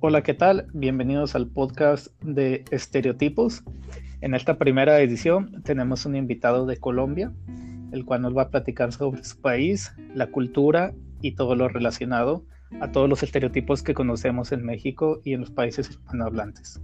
Hola, 0.00 0.22
¿qué 0.22 0.32
tal? 0.32 0.68
Bienvenidos 0.74 1.34
al 1.34 1.48
podcast 1.48 2.06
de 2.22 2.64
Estereotipos. 2.70 3.64
En 4.20 4.32
esta 4.32 4.56
primera 4.56 5.00
edición 5.00 5.60
tenemos 5.64 6.06
un 6.06 6.14
invitado 6.14 6.66
de 6.66 6.76
Colombia, 6.76 7.32
el 7.90 8.04
cual 8.04 8.22
nos 8.22 8.36
va 8.36 8.42
a 8.42 8.48
platicar 8.48 8.92
sobre 8.92 9.24
su 9.24 9.40
país, 9.40 9.92
la 10.14 10.28
cultura 10.28 10.94
y 11.20 11.32
todo 11.32 11.56
lo 11.56 11.66
relacionado 11.68 12.44
a 12.80 12.92
todos 12.92 13.08
los 13.08 13.24
estereotipos 13.24 13.82
que 13.82 13.92
conocemos 13.92 14.52
en 14.52 14.64
México 14.64 15.20
y 15.24 15.32
en 15.32 15.40
los 15.40 15.50
países 15.50 15.90
hispanohablantes. 15.90 16.80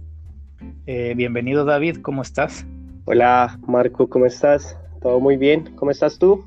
Eh, 0.85 1.13
bienvenido 1.15 1.63
David, 1.63 2.01
¿cómo 2.01 2.21
estás? 2.21 2.65
Hola 3.05 3.57
Marco, 3.65 4.09
¿cómo 4.09 4.25
estás? 4.25 4.77
¿Todo 5.01 5.21
muy 5.21 5.37
bien? 5.37 5.73
¿Cómo 5.77 5.89
estás 5.89 6.19
tú? 6.19 6.45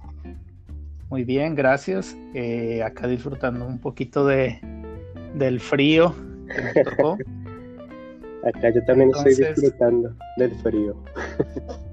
Muy 1.09 1.25
bien, 1.25 1.55
gracias. 1.55 2.15
Eh, 2.35 2.83
acá 2.83 3.09
disfrutando 3.09 3.67
un 3.67 3.79
poquito 3.79 4.27
de, 4.27 4.61
del 5.35 5.61
frío 5.61 6.15
que 6.49 6.63
nos 6.63 6.91
tocó. 6.91 7.19
acá 8.45 8.71
yo 8.75 8.85
también 8.85 9.11
estoy 9.11 9.35
disfrutando 9.35 10.15
del 10.37 10.55
frío. 10.57 10.97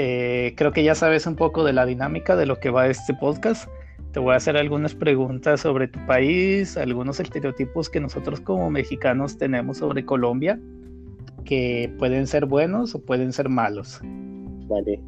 Eh, 0.00 0.54
creo 0.56 0.70
que 0.70 0.84
ya 0.84 0.94
sabes 0.94 1.26
un 1.26 1.34
poco 1.34 1.64
de 1.64 1.72
la 1.72 1.84
dinámica 1.84 2.36
de 2.36 2.46
lo 2.46 2.60
que 2.60 2.70
va 2.70 2.86
este 2.86 3.14
podcast. 3.14 3.68
Te 4.12 4.20
voy 4.20 4.34
a 4.34 4.36
hacer 4.36 4.56
algunas 4.56 4.94
preguntas 4.94 5.62
sobre 5.62 5.88
tu 5.88 5.98
país, 6.06 6.76
algunos 6.76 7.18
estereotipos 7.18 7.90
que 7.90 7.98
nosotros 7.98 8.38
como 8.40 8.70
mexicanos 8.70 9.38
tenemos 9.38 9.78
sobre 9.78 10.04
Colombia, 10.04 10.60
que 11.44 11.92
pueden 11.98 12.28
ser 12.28 12.46
buenos 12.46 12.94
o 12.94 13.00
pueden 13.00 13.32
ser 13.32 13.48
malos. 13.48 14.00
Vale. 14.68 15.00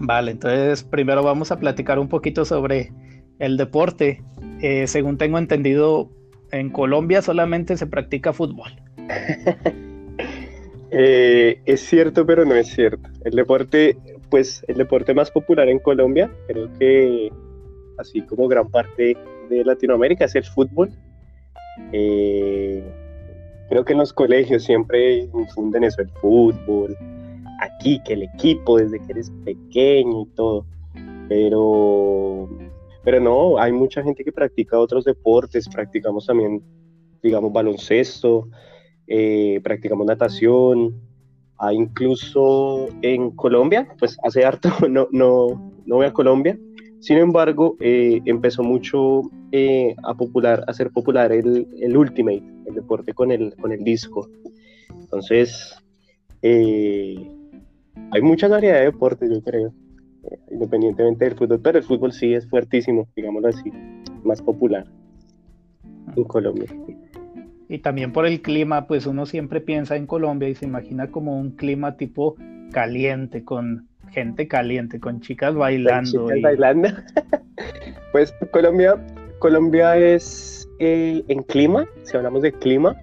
Vale, 0.00 0.30
entonces 0.30 0.84
primero 0.84 1.22
vamos 1.22 1.50
a 1.50 1.58
platicar 1.58 1.98
un 1.98 2.08
poquito 2.08 2.44
sobre 2.44 2.92
el 3.40 3.56
deporte. 3.56 4.22
Eh, 4.60 4.86
según 4.86 5.18
tengo 5.18 5.38
entendido, 5.38 6.10
en 6.50 6.70
Colombia 6.70 7.22
solamente 7.22 7.76
se 7.76 7.86
practica 7.86 8.32
fútbol. 8.32 8.70
Eh, 10.90 11.60
es 11.66 11.82
cierto, 11.82 12.24
pero 12.24 12.46
no 12.46 12.54
es 12.54 12.68
cierto. 12.68 13.10
El 13.22 13.34
deporte, 13.34 13.98
pues, 14.30 14.64
el 14.68 14.78
deporte 14.78 15.12
más 15.12 15.30
popular 15.30 15.68
en 15.68 15.80
Colombia, 15.80 16.30
creo 16.46 16.72
que 16.78 17.30
así 17.98 18.22
como 18.22 18.48
gran 18.48 18.70
parte 18.70 19.14
de 19.50 19.64
Latinoamérica, 19.64 20.24
es 20.24 20.34
el 20.34 20.44
fútbol. 20.44 20.90
Eh, 21.92 22.82
creo 23.68 23.84
que 23.84 23.92
en 23.92 23.98
los 23.98 24.12
colegios 24.12 24.64
siempre 24.64 25.28
infunden 25.34 25.84
eso, 25.84 26.00
el 26.00 26.08
fútbol, 26.08 26.96
aquí, 27.60 28.00
que 28.04 28.14
el 28.14 28.22
equipo 28.22 28.78
desde 28.78 28.98
que 29.00 29.12
eres 29.12 29.30
pequeño 29.44 30.22
y 30.22 30.26
todo. 30.34 30.64
Pero, 31.28 32.48
pero 33.08 33.20
no, 33.20 33.58
hay 33.58 33.72
mucha 33.72 34.02
gente 34.02 34.22
que 34.22 34.30
practica 34.30 34.78
otros 34.78 35.06
deportes, 35.06 35.66
practicamos 35.66 36.26
también, 36.26 36.62
digamos, 37.22 37.50
baloncesto, 37.50 38.50
eh, 39.06 39.58
practicamos 39.64 40.06
natación, 40.06 40.94
hay 41.56 41.76
incluso 41.76 42.86
en 43.00 43.30
Colombia, 43.30 43.88
pues 43.98 44.18
hace 44.24 44.44
harto 44.44 44.68
no, 44.90 45.08
no, 45.10 45.72
no 45.86 45.96
voy 45.96 46.04
a 46.04 46.12
Colombia, 46.12 46.58
sin 47.00 47.16
embargo, 47.16 47.76
eh, 47.80 48.20
empezó 48.26 48.62
mucho 48.62 49.22
eh, 49.52 49.96
a, 50.04 50.12
popular, 50.12 50.62
a 50.66 50.74
ser 50.74 50.90
popular 50.90 51.32
el, 51.32 51.66
el, 51.80 51.96
Ultimate, 51.96 52.44
el 52.66 52.74
deporte 52.74 53.14
con 53.14 53.32
el, 53.32 53.56
con 53.56 53.72
el 53.72 53.82
disco. 53.84 54.28
Entonces, 55.00 55.74
hay 56.42 58.20
mucha 58.20 58.48
variedad 58.48 58.80
de 58.80 58.84
deportes, 58.84 59.30
yo 59.30 59.42
creo, 59.42 59.72
independientemente 60.50 61.24
del 61.24 61.34
fútbol, 61.34 61.60
pero 61.62 61.78
el 61.78 61.84
fútbol 61.84 62.12
sí 62.12 62.34
es 62.34 62.48
fuertísimo, 62.48 63.08
digámoslo 63.16 63.48
así, 63.48 63.70
más 64.24 64.42
popular 64.42 64.84
en 66.16 66.24
Colombia. 66.24 66.66
Y 67.68 67.78
también 67.78 68.12
por 68.12 68.26
el 68.26 68.40
clima, 68.40 68.86
pues 68.86 69.06
uno 69.06 69.26
siempre 69.26 69.60
piensa 69.60 69.96
en 69.96 70.06
Colombia 70.06 70.48
y 70.48 70.54
se 70.54 70.64
imagina 70.64 71.10
como 71.10 71.38
un 71.38 71.50
clima 71.50 71.96
tipo 71.96 72.36
caliente, 72.72 73.44
con 73.44 73.88
gente 74.10 74.48
caliente, 74.48 75.00
con 75.00 75.20
chicas 75.20 75.54
bailando. 75.54 76.28
Chicas 76.28 76.40
bailando. 76.42 76.88
pues 78.12 78.32
Colombia, 78.50 78.94
Colombia 79.38 79.96
es 79.96 80.68
eh, 80.78 81.22
en 81.28 81.42
clima, 81.42 81.86
si 82.04 82.16
hablamos 82.16 82.42
de 82.42 82.52
clima, 82.52 82.96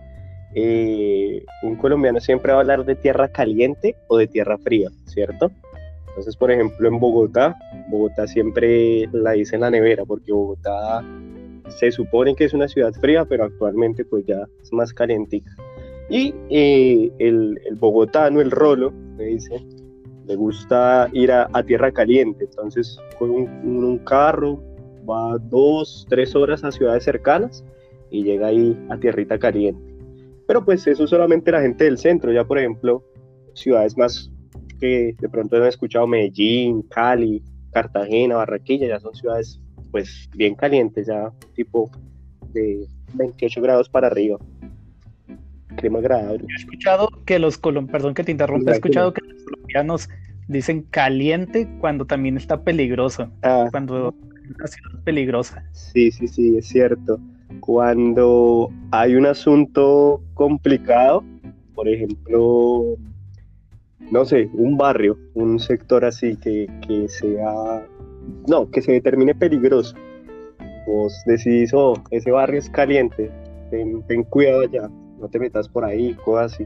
eh, 0.55 1.43
un 1.63 1.75
colombiano 1.75 2.19
siempre 2.21 2.53
va 2.53 2.59
a 2.59 2.61
hablar 2.61 2.85
de 2.85 2.95
tierra 2.95 3.27
caliente 3.27 3.95
o 4.07 4.17
de 4.17 4.27
tierra 4.27 4.57
fría, 4.57 4.89
¿cierto? 5.05 5.51
Entonces, 6.15 6.37
por 6.37 6.49
ejemplo, 6.49 6.87
en 6.87 6.97
Bogotá, 6.97 7.57
Bogotá 7.89 8.25
siempre 8.25 9.05
la 9.11 9.31
dice 9.31 9.55
en 9.55 9.61
la 9.61 9.69
nevera, 9.69 10.05
porque 10.05 10.31
Bogotá 10.31 11.03
se 11.67 11.91
supone 11.91 12.35
que 12.35 12.45
es 12.45 12.53
una 12.53 12.69
ciudad 12.69 12.93
fría, 12.93 13.25
pero 13.25 13.43
actualmente 13.43 14.05
pues 14.05 14.25
ya 14.25 14.47
es 14.63 14.71
más 14.71 14.93
calientica. 14.93 15.51
Y 16.09 16.33
eh, 16.49 17.11
el, 17.19 17.59
el, 17.65 17.75
bogotano, 17.75 18.39
el 18.39 18.51
rolo, 18.51 18.91
me 18.91 19.25
dice, 19.25 19.61
le 20.25 20.35
gusta 20.37 21.09
ir 21.11 21.33
a, 21.33 21.49
tierra 21.63 21.91
caliente, 21.91 22.45
entonces 22.45 22.97
con 23.19 23.31
un, 23.31 23.49
un, 23.65 23.97
carro, 23.99 24.63
va 25.09 25.37
dos, 25.37 26.05
tres 26.09 26.33
horas 26.33 26.63
a 26.63 26.71
ciudades 26.71 27.03
cercanas 27.03 27.65
y 28.09 28.23
llega 28.23 28.47
ahí 28.47 28.79
a 28.89 28.97
tierrita 28.97 29.37
caliente. 29.37 29.83
Pero 30.47 30.63
pues 30.63 30.87
eso 30.87 31.07
solamente 31.07 31.51
la 31.51 31.61
gente 31.61 31.83
del 31.83 31.97
centro, 31.97 32.31
ya 32.31 32.45
por 32.45 32.57
ejemplo, 32.57 33.03
ciudades 33.53 33.97
más 33.97 34.31
que 34.79 35.15
de 35.19 35.29
pronto 35.29 35.57
han 35.57 35.65
escuchado 35.65 36.07
Medellín, 36.07 36.81
Cali, 36.83 37.43
Cartagena, 37.71 38.37
Barranquilla, 38.37 38.87
ya 38.87 38.99
son 38.99 39.15
ciudades 39.15 39.59
pues 39.91 40.29
bien 40.35 40.55
calientes, 40.55 41.07
ya 41.07 41.31
tipo 41.53 41.89
de 42.51 42.85
28 43.13 43.61
grados 43.61 43.89
para 43.89 44.07
arriba. 44.07 44.37
Clima 45.77 45.99
agradable. 45.99 46.45
he 46.49 46.55
escuchado 46.55 47.09
que 47.25 47.39
los 47.39 47.57
colombianos, 47.57 47.91
perdón 47.91 48.13
que 48.13 48.23
te 48.23 48.31
interrumpa, 48.31 48.71
he 48.71 48.75
escuchado 48.75 49.13
que 49.13 49.21
los 49.21 49.43
colombianos 49.43 50.09
dicen 50.47 50.83
caliente 50.83 51.67
cuando 51.79 52.05
también 52.05 52.37
está 52.37 52.63
peligroso, 52.63 53.29
ah. 53.43 53.67
cuando 53.71 54.13
es 54.43 54.55
una 54.55 54.67
ciudad 54.67 55.03
peligrosa. 55.03 55.63
Sí, 55.71 56.11
sí, 56.11 56.27
sí, 56.27 56.57
es 56.57 56.67
cierto 56.67 57.19
cuando 57.59 58.71
hay 58.91 59.15
un 59.15 59.25
asunto 59.25 60.21
complicado, 60.33 61.23
por 61.73 61.87
ejemplo, 61.87 62.95
no 64.11 64.25
sé, 64.25 64.49
un 64.53 64.77
barrio, 64.77 65.17
un 65.33 65.59
sector 65.59 66.05
así 66.05 66.37
que, 66.37 66.67
sea, 67.07 67.85
no, 68.47 68.69
que 68.69 68.81
se 68.81 68.93
determine 68.93 69.33
peligroso. 69.35 69.95
Vos 70.87 71.13
decís, 71.25 71.73
oh, 71.73 71.95
ese 72.11 72.31
barrio 72.31 72.59
es 72.59 72.69
caliente, 72.69 73.31
ten, 73.71 74.03
ten 74.03 74.23
cuidado 74.23 74.61
allá, 74.61 74.89
no 75.19 75.27
te 75.27 75.39
metas 75.39 75.67
por 75.67 75.83
ahí, 75.83 76.13
cosas 76.23 76.53
así. 76.53 76.65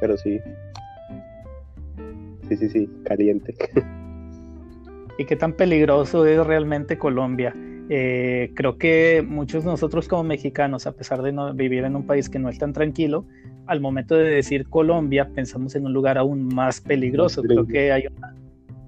Pero 0.00 0.16
sí, 0.16 0.38
sí, 2.48 2.56
sí, 2.56 2.68
sí, 2.68 2.90
caliente. 3.04 3.54
¿Y 5.18 5.24
qué 5.24 5.34
tan 5.34 5.54
peligroso 5.54 6.26
es 6.26 6.46
realmente 6.46 6.98
Colombia? 6.98 7.52
Eh, 7.90 8.52
creo 8.54 8.76
que 8.76 9.24
muchos 9.26 9.64
de 9.64 9.70
nosotros 9.70 10.06
como 10.06 10.22
mexicanos, 10.22 10.86
a 10.86 10.92
pesar 10.92 11.22
de 11.22 11.32
no 11.32 11.54
vivir 11.54 11.84
en 11.84 11.96
un 11.96 12.06
país 12.06 12.28
que 12.28 12.38
no 12.38 12.50
es 12.50 12.58
tan 12.58 12.72
tranquilo, 12.72 13.24
al 13.68 13.80
momento 13.80 14.16
de 14.16 14.30
decir 14.30 14.66
Colombia 14.68 15.28
pensamos 15.34 15.76
en 15.76 15.84
un 15.84 15.92
lugar 15.92 16.18
aún 16.18 16.48
más 16.54 16.80
peligroso. 16.80 17.42
Creo 17.42 17.66
que 17.66 17.92
hay 17.92 18.06
una 18.16 18.34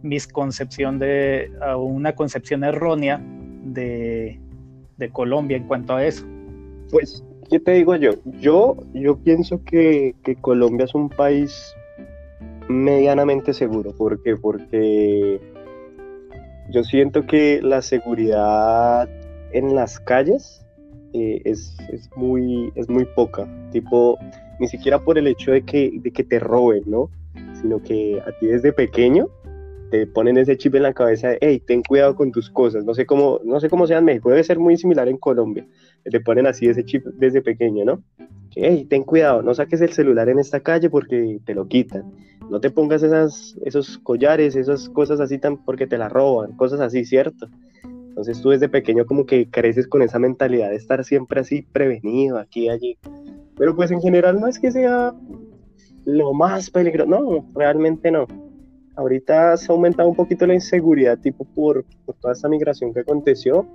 misconcepción 0.02 0.98
de, 0.98 1.52
una 1.78 2.14
concepción 2.14 2.64
errónea 2.64 3.20
de, 3.62 4.40
Colombia 5.12 5.56
en 5.56 5.64
cuanto 5.64 5.94
a 5.94 6.04
eso. 6.04 6.26
Pues, 6.90 7.24
¿qué 7.50 7.60
te 7.60 7.72
digo 7.72 7.94
yo? 7.96 8.12
Yo, 8.40 8.76
yo 8.94 9.18
pienso 9.18 9.62
que, 9.64 10.14
que 10.24 10.36
Colombia 10.36 10.84
es 10.84 10.94
un 10.94 11.08
país 11.08 11.74
medianamente 12.68 13.52
seguro. 13.52 13.94
¿Por 13.94 14.22
qué? 14.22 14.36
Porque 14.36 15.40
yo 16.70 16.84
siento 16.84 17.26
que 17.26 17.60
la 17.62 17.82
seguridad 17.82 19.08
en 19.52 19.74
las 19.74 20.00
calles 20.00 20.64
eh, 21.12 21.42
es, 21.44 21.76
muy, 22.16 22.72
es 22.74 22.88
muy 22.88 23.04
poca. 23.16 23.48
Tipo, 23.72 24.18
ni 24.58 24.68
siquiera 24.68 24.98
por 24.98 25.18
el 25.18 25.26
hecho 25.26 25.52
de 25.52 25.62
que, 25.62 25.90
de 25.94 26.10
que 26.10 26.24
te 26.24 26.38
roben, 26.38 26.82
¿no? 26.86 27.10
Sino 27.60 27.82
que 27.82 28.20
a 28.20 28.38
ti 28.38 28.46
desde 28.46 28.72
pequeño 28.72 29.28
te 29.90 30.06
ponen 30.06 30.38
ese 30.38 30.56
chip 30.56 30.76
en 30.76 30.84
la 30.84 30.92
cabeza 30.92 31.30
de, 31.30 31.38
hey, 31.40 31.62
ten 31.66 31.82
cuidado 31.82 32.14
con 32.14 32.30
tus 32.30 32.48
cosas. 32.48 32.84
No 32.84 32.94
sé 32.94 33.06
cómo, 33.06 33.40
no 33.44 33.58
sé 33.58 33.68
cómo 33.68 33.86
sea 33.86 33.98
en 33.98 34.04
México, 34.04 34.30
debe 34.30 34.44
ser 34.44 34.58
muy 34.58 34.76
similar 34.76 35.08
en 35.08 35.16
Colombia. 35.16 35.66
Te 36.04 36.20
ponen 36.20 36.46
así 36.46 36.66
ese 36.66 36.84
chip 36.84 37.04
desde 37.06 37.42
pequeño, 37.42 37.84
¿no? 37.84 38.02
Que, 38.50 38.68
hey, 38.68 38.86
ten 38.88 39.02
cuidado, 39.02 39.42
no 39.42 39.54
saques 39.54 39.80
el 39.80 39.92
celular 39.92 40.28
en 40.28 40.38
esta 40.38 40.60
calle 40.60 40.90
porque 40.90 41.40
te 41.44 41.54
lo 41.54 41.66
quitan 41.66 42.04
no 42.50 42.60
te 42.60 42.70
pongas 42.70 43.02
esas, 43.02 43.56
esos 43.64 43.98
collares, 43.98 44.56
esas 44.56 44.88
cosas 44.88 45.20
así 45.20 45.38
tan 45.38 45.64
porque 45.64 45.86
te 45.86 45.96
la 45.96 46.08
roban, 46.08 46.56
cosas 46.56 46.80
así, 46.80 47.04
¿cierto? 47.04 47.46
Entonces 48.10 48.42
tú 48.42 48.50
desde 48.50 48.68
pequeño 48.68 49.06
como 49.06 49.24
que 49.24 49.48
creces 49.48 49.86
con 49.86 50.02
esa 50.02 50.18
mentalidad 50.18 50.70
de 50.70 50.76
estar 50.76 51.04
siempre 51.04 51.40
así 51.40 51.62
prevenido 51.62 52.38
aquí 52.38 52.68
allí. 52.68 52.98
Pero 53.56 53.74
pues 53.74 53.90
en 53.90 54.00
general 54.00 54.40
no 54.40 54.46
es 54.46 54.58
que 54.58 54.72
sea 54.72 55.14
lo 56.04 56.32
más 56.32 56.70
peligroso, 56.70 57.08
no, 57.08 57.48
realmente 57.54 58.10
no. 58.10 58.26
Ahorita 58.96 59.56
se 59.56 59.70
ha 59.70 59.74
aumentado 59.74 60.08
un 60.08 60.16
poquito 60.16 60.46
la 60.46 60.54
inseguridad 60.54 61.18
tipo 61.18 61.44
por, 61.44 61.84
por 62.04 62.16
toda 62.16 62.34
esta 62.34 62.48
migración 62.48 62.92
que 62.92 63.00
aconteció, 63.00 63.66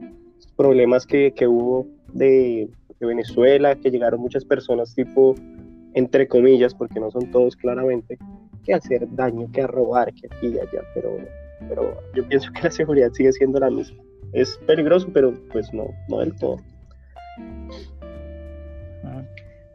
problemas 0.56 1.06
que, 1.06 1.34
que 1.34 1.48
hubo 1.48 1.88
de, 2.14 2.70
de 3.00 3.06
Venezuela, 3.06 3.76
que 3.76 3.90
llegaron 3.90 4.20
muchas 4.20 4.44
personas 4.44 4.94
tipo, 4.94 5.34
entre 5.94 6.28
comillas, 6.28 6.76
porque 6.76 7.00
no 7.00 7.10
son 7.10 7.31
todos 7.31 7.56
claramente, 7.56 8.18
que 8.64 8.74
hacer 8.74 9.08
daño, 9.16 9.50
que 9.52 9.62
a 9.62 9.68
robar, 9.68 10.14
que 10.14 10.28
aquí 10.28 10.48
y 10.48 10.60
allá, 10.60 10.84
pero, 10.94 11.18
pero 11.70 11.98
yo 12.14 12.28
pienso 12.28 12.52
que 12.52 12.64
la 12.64 12.72
seguridad 12.72 13.12
sigue 13.14 13.31
siendo 13.31 13.60
la 13.60 13.70
misma. 13.70 14.04
Es 14.36 14.58
peligroso, 14.68 15.10
pero 15.14 15.34
pues 15.52 15.74
no, 15.74 15.88
no 16.10 16.20
del 16.20 16.36
todo. 16.36 16.58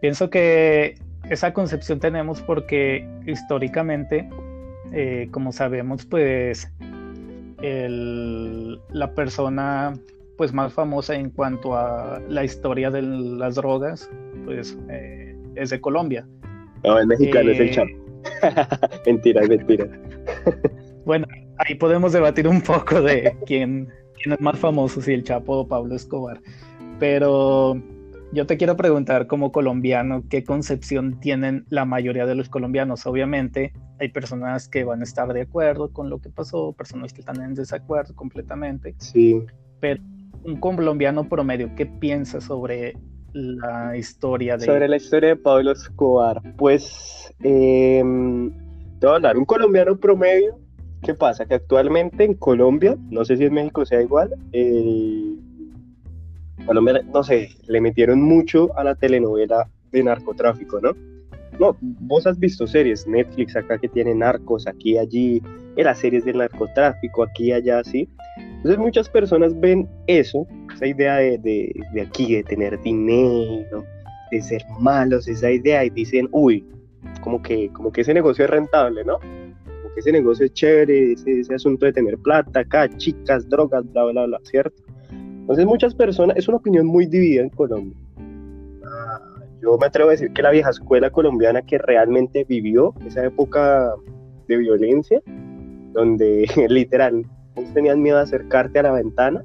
Pienso 0.01 0.31
que 0.31 0.95
esa 1.29 1.53
concepción 1.53 1.99
tenemos 2.01 2.41
porque 2.43 3.07
históricamente, 3.27 4.29
eh, 4.93 5.29
como 5.31 5.53
sabemos, 5.53 6.07
pues 6.07 6.71
la 7.63 9.15
persona 9.15 9.93
pues 10.39 10.55
más 10.55 10.73
famosa 10.73 11.15
en 11.15 11.29
cuanto 11.29 11.77
a 11.77 12.19
la 12.29 12.45
historia 12.45 12.91
de 12.91 13.03
las 13.03 13.57
drogas, 13.57 14.11
pues 14.47 14.79
eh, 14.89 15.37
es 15.55 15.69
de 15.69 15.81
Colombia. 15.81 16.27
No, 16.83 16.99
el 16.99 17.07
mexicano 17.07 17.51
es 17.51 17.61
el 17.61 17.69
eh, 17.69 17.71
Chapo. 17.73 17.91
mentira, 19.07 19.43
mentira. 19.47 19.87
bueno, 21.05 21.27
ahí 21.59 21.75
podemos 21.75 22.13
debatir 22.13 22.49
un 22.49 22.63
poco 22.63 23.03
de 23.03 23.37
quién, 23.45 23.89
quién 24.23 24.35
es 24.35 24.41
más 24.41 24.59
famoso, 24.59 25.01
si 25.01 25.13
el 25.13 25.25
Chapo 25.25 25.59
o 25.59 25.69
Pablo 25.69 25.95
Escobar. 25.95 26.41
Pero 26.99 27.81
yo 28.33 28.47
te 28.47 28.57
quiero 28.57 28.77
preguntar 28.77 29.27
como 29.27 29.51
colombiano, 29.51 30.23
¿qué 30.29 30.45
concepción 30.45 31.19
tienen 31.21 31.65
la 31.69 31.85
mayoría 31.85 32.27
de 32.27 32.35
los 32.35 32.49
colombianos? 32.49 33.07
Obviamente 33.07 33.73
hay 33.99 34.09
personas 34.09 34.69
que 34.69 34.85
van 34.85 35.01
a 35.01 35.05
estar 35.05 35.33
de 35.33 35.43
acuerdo 35.43 35.93
con 35.93 36.11
lo 36.11 36.21
que 36.21 36.31
pasó, 36.31 36.73
personas 36.73 37.13
que 37.13 37.21
están 37.21 37.41
en 37.43 37.55
desacuerdo 37.55 38.15
completamente. 38.15 38.95
Sí. 38.99 39.43
Pero 39.81 40.01
un 40.45 40.57
colombiano 40.57 41.29
promedio, 41.29 41.75
¿qué 41.75 41.87
piensa 41.87 42.41
sobre 42.41 42.97
la 43.33 43.97
historia 43.97 44.57
de... 44.57 44.67
Sobre 44.67 44.89
la 44.89 44.97
historia 44.97 45.31
de 45.31 45.37
Pablo 45.37 45.73
Escobar, 45.73 46.41
pues 46.57 47.33
eh, 47.43 48.03
te 49.01 49.07
voy 49.07 49.13
a 49.13 49.17
hablar, 49.17 49.37
un 49.37 49.45
colombiano 49.45 49.97
promedio, 49.97 50.59
¿qué 51.03 51.15
pasa? 51.15 51.47
Que 51.47 51.55
actualmente 51.55 52.25
en 52.25 52.35
Colombia, 52.35 52.97
no 53.11 53.25
sé 53.25 53.37
si 53.37 53.45
en 53.45 53.55
México 53.55 53.85
sea 53.85 54.03
igual, 54.03 54.35
eh, 54.53 55.35
Colombia, 56.67 57.03
no 57.13 57.23
sé, 57.23 57.51
le 57.67 57.81
metieron 57.81 58.21
mucho 58.23 58.77
a 58.77 58.85
la 58.85 58.95
telenovela 58.95 59.69
de 59.93 60.03
narcotráfico, 60.03 60.81
¿no? 60.81 60.95
No, 61.59 61.77
vos 61.81 62.27
has 62.27 62.39
visto 62.39 62.67
series, 62.67 63.07
Netflix 63.07 63.57
acá 63.57 63.79
que 63.79 63.89
tiene 63.89 64.15
narcos, 64.15 64.67
aquí, 64.67 64.97
allí, 64.97 65.43
en 65.77 65.85
las 65.85 65.99
series 65.99 66.25
del 66.25 66.39
narcotráfico, 66.39 67.23
aquí, 67.23 67.53
allá, 67.53 67.83
sí. 67.85 68.09
Entonces 68.39 68.79
muchas 68.79 69.09
personas 69.09 69.59
ven 69.59 69.89
eso, 70.07 70.47
esa 70.75 70.87
idea 70.87 71.17
de, 71.17 71.39
de, 71.39 72.01
aquí, 72.01 72.35
de 72.37 72.45
tener 72.45 72.81
dinero, 72.83 73.85
de 74.31 74.41
ser 74.41 74.63
malos, 74.79 75.29
esa 75.29 75.51
idea, 75.51 75.85
y 75.85 75.91
dicen, 75.91 76.29
uy, 76.31 76.65
como 77.21 77.43
que, 77.43 77.69
como 77.71 77.93
que 77.93 78.03
ese 78.03 78.15
negocio 78.15 78.45
es 78.45 78.51
rentable, 78.51 79.05
¿no? 79.05 79.19
Que 79.95 80.01
ese 80.01 80.13
negocio 80.13 80.47
es 80.47 80.53
chévere, 80.53 81.13
ese, 81.13 81.41
ese 81.41 81.55
asunto 81.55 81.87
de 81.87 81.93
tener 81.93 82.17
plata 82.19 82.61
acá, 82.61 82.89
chicas, 82.97 83.49
drogas, 83.49 83.85
bla, 83.93 84.05
bla, 84.05 84.27
bla, 84.27 84.39
¿cierto? 84.45 84.83
Entonces 85.11 85.67
muchas 85.67 85.95
personas, 85.95 86.37
es 86.37 86.47
una 86.47 86.59
opinión 86.59 86.87
muy 86.87 87.07
dividida 87.07 87.43
en 87.43 87.51
Colombia. 87.51 87.97
Ah, 88.85 89.21
yo 89.61 89.77
me 89.79 89.87
atrevo 89.87 90.11
a 90.11 90.13
decir 90.13 90.33
que 90.33 90.43
la 90.43 90.51
vieja 90.51 90.71
escuela 90.71 91.11
colombiana 91.11 91.63
que 91.63 91.79
realmente 91.79 92.45
vivió 92.45 92.95
esa 93.05 93.25
época 93.25 93.95
de 94.47 94.57
violencia, 94.57 95.21
donde 95.93 96.47
literal, 96.69 97.25
tenían 97.75 98.01
miedo 98.01 98.17
de 98.19 98.23
acercarte 98.23 98.79
a 98.79 98.85
la 98.85 98.93
ventana 98.93 99.45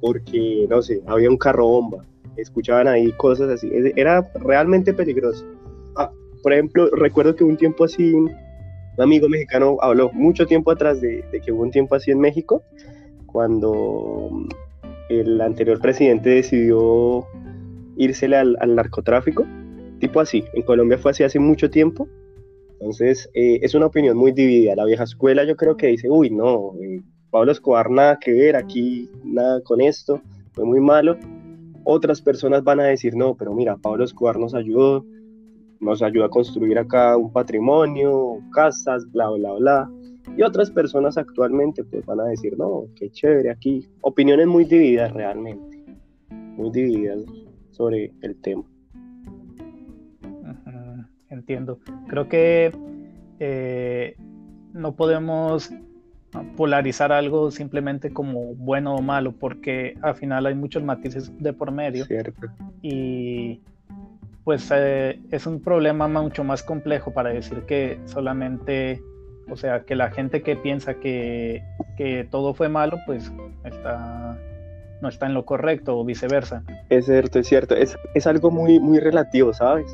porque, 0.00 0.66
no 0.68 0.82
sé, 0.82 1.02
había 1.06 1.30
un 1.30 1.36
carro 1.36 1.66
bomba, 1.66 2.04
escuchaban 2.36 2.86
ahí 2.86 3.10
cosas 3.12 3.50
así, 3.50 3.70
era 3.96 4.30
realmente 4.34 4.92
peligroso. 4.92 5.44
Ah, 5.96 6.10
por 6.42 6.52
ejemplo, 6.52 6.88
recuerdo 6.92 7.34
que 7.34 7.44
un 7.44 7.56
tiempo 7.56 7.84
así, 7.84 8.14
un 8.96 9.02
amigo 9.02 9.28
mexicano 9.28 9.76
habló 9.80 10.10
mucho 10.12 10.46
tiempo 10.46 10.70
atrás 10.70 11.00
de, 11.00 11.24
que 11.44 11.52
hubo 11.52 11.62
un 11.62 11.70
tiempo 11.70 11.94
así 11.94 12.10
en 12.10 12.18
México, 12.18 12.62
cuando 13.26 14.46
el 15.08 15.40
anterior 15.40 15.80
presidente 15.80 16.30
decidió 16.30 17.26
írsele 17.96 18.36
al, 18.36 18.74
narcotráfico, 18.74 19.46
tipo 19.98 20.20
así. 20.20 20.44
En 20.54 20.62
Colombia 20.62 20.98
fue 20.98 21.10
así 21.10 21.24
hace 21.24 21.38
mucho 21.38 21.70
tiempo. 21.70 22.08
Entonces, 22.72 23.30
eh, 23.34 23.60
es 23.62 23.74
una 23.74 23.86
opinión 23.86 24.16
muy 24.16 24.32
dividida. 24.32 24.76
La 24.76 24.84
vieja 24.84 25.04
escuela 25.04 25.44
yo 25.44 25.56
creo 25.56 25.76
que 25.76 25.88
dice, 25.88 26.10
uy, 26.10 26.30
no, 26.30 26.72
eh, 26.82 27.00
Pablo 27.30 27.52
Escobar 27.52 27.90
nada 27.90 28.18
que 28.18 28.32
ver, 28.32 28.56
aquí 28.56 29.10
nada 29.24 29.60
con 29.62 29.80
esto, 29.80 30.20
fue 30.52 30.64
muy 30.64 30.80
malo. 30.80 31.18
Otras 31.84 32.20
personas 32.20 32.64
van 32.64 32.80
a 32.80 32.84
decir, 32.84 33.14
no, 33.14 33.34
pero 33.34 33.54
mira, 33.54 33.76
Pablo 33.76 34.04
Escobar 34.04 34.38
nos 34.38 34.54
ayudó, 34.54 35.04
nos 35.80 36.02
ayudó 36.02 36.24
a 36.24 36.30
construir 36.30 36.78
acá 36.78 37.16
un 37.16 37.32
patrimonio, 37.32 38.38
casas, 38.52 39.10
bla, 39.12 39.30
bla, 39.30 39.52
bla. 39.54 39.90
Y 40.36 40.42
otras 40.42 40.70
personas 40.70 41.16
actualmente 41.16 41.84
pues 41.84 42.04
van 42.04 42.20
a 42.20 42.24
decir, 42.24 42.58
no, 42.58 42.84
qué 42.96 43.10
chévere 43.10 43.50
aquí. 43.50 43.88
Opiniones 44.00 44.46
muy 44.46 44.64
divididas 44.64 45.12
realmente, 45.12 45.84
muy 46.28 46.70
divididas 46.70 47.20
sobre 47.70 48.12
el 48.22 48.36
tema. 48.40 48.64
entiendo. 51.28 51.78
Creo 52.08 52.28
que 52.28 52.72
eh, 53.38 54.16
no 54.72 54.96
podemos 54.96 55.70
polarizar 56.56 57.12
algo 57.12 57.50
simplemente 57.50 58.12
como 58.12 58.54
bueno 58.54 58.94
o 58.94 59.02
malo, 59.02 59.32
porque 59.32 59.96
al 60.02 60.14
final 60.16 60.46
hay 60.46 60.54
muchos 60.54 60.82
matices 60.82 61.32
de 61.38 61.52
por 61.52 61.72
medio. 61.72 62.04
Cierto. 62.04 62.48
Y 62.82 63.60
pues 64.46 64.70
eh, 64.72 65.18
es 65.32 65.44
un 65.48 65.60
problema 65.60 66.06
mucho 66.06 66.44
más 66.44 66.62
complejo 66.62 67.12
para 67.12 67.30
decir 67.30 67.62
que 67.66 67.98
solamente 68.04 69.02
o 69.50 69.56
sea, 69.56 69.84
que 69.84 69.96
la 69.96 70.12
gente 70.12 70.40
que 70.42 70.54
piensa 70.54 70.94
que, 70.94 71.62
todo 72.30 72.54
fue 72.54 72.68
malo, 72.68 72.96
pues 73.06 73.32
está, 73.64 74.38
no 75.02 75.08
está 75.08 75.26
en 75.26 75.34
lo 75.34 75.44
correcto 75.44 75.98
o 75.98 76.04
viceversa. 76.04 76.62
Es 76.90 77.06
cierto, 77.06 77.40
es 77.40 77.48
cierto. 77.48 77.74
Es, 77.74 78.26
algo 78.26 78.52
muy, 78.52 78.78
muy 78.78 79.00
relativo, 79.00 79.52
¿sabes? 79.52 79.86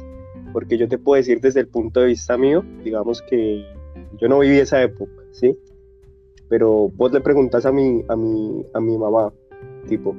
Porque 0.52 0.76
yo 0.76 0.87
te 0.87 0.99
puedo 0.99 1.16
decir 1.16 1.40
desde 1.40 1.60
el 1.60 1.69
punto 1.69 2.00
de 2.00 2.08
vista 2.08 2.37
mío, 2.37 2.62
digamos 2.84 3.22
que 3.22 3.64
yo 4.20 4.28
no 4.28 4.40
viví 4.40 4.58
esa 4.58 4.82
época, 4.82 5.22
¿sí? 5.31 5.58
Pero 6.50 6.90
vos 6.90 7.10
le 7.10 7.22
preguntas 7.22 7.64
a 7.64 7.72
mi, 7.72 8.04
a 8.06 8.16
mi, 8.16 8.66
a 8.75 8.81
mi 8.81 8.99
mamá, 8.99 9.32
tipo, 9.88 10.14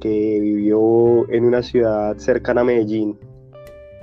que 0.00 0.38
vivió 0.38 1.30
en 1.30 1.46
una 1.46 1.62
ciudad 1.62 2.18
cercana 2.18 2.60
a 2.60 2.64
Medellín, 2.64 3.18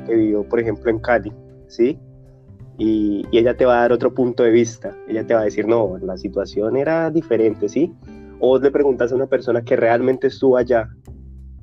que 0.05 0.15
vivió, 0.15 0.43
por 0.43 0.60
ejemplo, 0.60 0.89
en 0.89 1.00
Cali, 1.00 1.31
¿sí? 1.67 2.00
y, 2.81 3.25
ella 3.31 3.55
te 3.55 3.65
va 3.65 3.77
a 3.77 3.81
dar 3.81 3.91
otro 3.91 4.13
punto 4.13 4.43
de 4.43 4.51
vista. 4.51 4.96
Ella 5.08 5.25
te 5.25 5.34
va 5.34 5.41
a 5.41 5.46
decir, 5.46 5.67
no, 5.67 5.98
la 6.00 6.17
situación 6.17 6.77
era 6.77 7.10
diferente, 7.12 7.70
¿sí? 7.70 7.93
O 8.39 8.58
le 8.58 8.72
preguntas 8.72 9.12
a 9.12 9.15
una 9.15 9.27
persona 9.27 9.62
que 9.62 9.75
realmente 9.75 10.27
estuvo 10.27 10.58
allá 10.58 10.89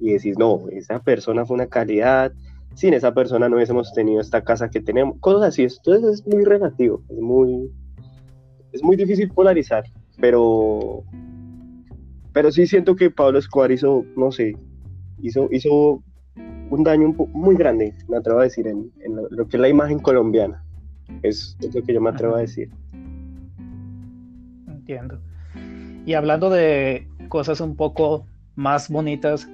y 0.01 0.13
decís, 0.13 0.39
no, 0.39 0.69
esa 0.71 1.01
persona 1.01 1.45
fue 1.45 1.57
una 1.57 1.67
calidad, 1.67 2.33
sin 2.75 2.95
esa 2.95 3.13
persona 3.13 3.49
no 3.49 3.57
hubiésemos 3.57 3.93
tenido 3.93 4.21
esta 4.21 4.43
casa 4.45 4.71
que 4.71 4.81
tenemos, 4.81 5.17
cosas 5.19 5.49
así. 5.49 5.65
Entonces 5.65 6.21
es 6.21 6.27
muy 6.27 6.45
relativo, 6.45 7.03
es 7.09 7.19
muy, 7.19 7.69
es 8.73 8.83
muy 8.83 8.97
difícil 8.97 9.29
polarizar, 9.31 9.85
pero, 10.21 11.03
pero 12.33 12.53
sí 12.53 12.67
siento 12.67 12.95
que 12.95 13.11
Pablo 13.11 13.41
Escobar 13.41 13.73
hizo, 13.73 14.05
no 14.17 14.31
sé, 14.31 14.57
hizo, 15.21 15.49
hizo 15.51 16.05
un 16.71 16.85
daño 16.85 17.15
muy 17.33 17.57
grande, 17.57 17.95
me 18.09 18.17
atrevo 18.17 18.41
a 18.41 18.45
decir, 18.45 18.67
en, 18.67 18.93
en 19.01 19.17
lo 19.31 19.49
que 19.49 19.57
es 19.57 19.61
la 19.61 19.69
imagen 19.69 19.99
colombiana. 19.99 20.63
Es, 21.23 21.57
lo 21.61 21.83
que 21.83 21.95
yo 21.95 22.01
me 22.01 22.11
atrevo 22.11 22.37
a 22.37 22.41
decir. 22.41 22.71
Entiendo. 24.67 25.19
Y 26.05 26.15
hablando 26.15 26.51
de 26.51 27.07
cosas 27.29 27.61
un 27.61 27.77
poco 27.77 28.27
más 28.57 28.89
bonitas, 28.89 29.49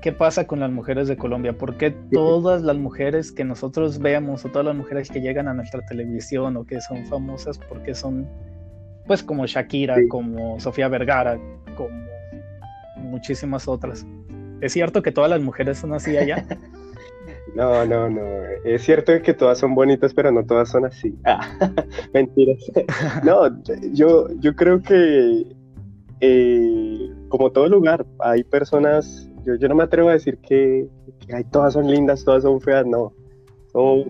¿qué 0.00 0.12
pasa 0.12 0.46
con 0.46 0.60
las 0.60 0.70
mujeres 0.70 1.08
de 1.08 1.16
Colombia? 1.16 1.56
¿Por 1.56 1.76
qué 1.76 1.90
todas 1.90 2.62
las 2.62 2.76
mujeres 2.76 3.32
que 3.32 3.44
nosotros 3.44 3.98
vemos 3.98 4.44
o 4.44 4.48
todas 4.48 4.66
las 4.66 4.76
mujeres 4.76 5.10
que 5.10 5.20
llegan 5.20 5.48
a 5.48 5.54
nuestra 5.54 5.84
televisión 5.86 6.56
o 6.56 6.64
que 6.64 6.80
son 6.80 7.04
famosas, 7.06 7.58
porque 7.58 7.94
son 7.94 8.28
pues 9.06 9.22
como 9.22 9.46
Shakira, 9.46 9.96
como 10.08 10.60
Sofía 10.60 10.88
Vergara, 10.88 11.38
como 11.76 12.06
muchísimas 12.96 13.66
otras? 13.66 14.06
¿Es 14.60 14.72
cierto 14.72 15.02
que 15.02 15.12
todas 15.12 15.30
las 15.30 15.40
mujeres 15.40 15.78
son 15.78 15.92
así 15.94 16.16
allá? 16.16 16.44
No, 17.54 17.84
no, 17.86 18.10
no. 18.10 18.20
Es 18.62 18.82
cierto 18.82 19.12
que 19.22 19.34
todas 19.34 19.58
son 19.58 19.74
bonitas, 19.74 20.12
pero 20.14 20.30
no 20.30 20.44
todas 20.44 20.68
son 20.68 20.84
así. 20.84 21.18
Ah, 21.24 21.48
mentiras. 22.14 22.58
No, 23.24 23.62
yo, 23.92 24.28
yo 24.38 24.54
creo 24.54 24.80
que 24.82 25.56
eh, 26.20 27.10
como 27.28 27.50
todo 27.50 27.68
lugar, 27.68 28.06
hay 28.20 28.42
personas, 28.44 29.30
yo, 29.44 29.54
yo, 29.56 29.68
no 29.68 29.74
me 29.74 29.84
atrevo 29.84 30.08
a 30.08 30.12
decir 30.12 30.38
que, 30.38 30.88
que 31.26 31.44
todas 31.44 31.74
son 31.74 31.90
lindas, 31.90 32.24
todas 32.24 32.42
son 32.42 32.60
feas, 32.60 32.86
no. 32.86 33.12
Todo, 33.72 34.04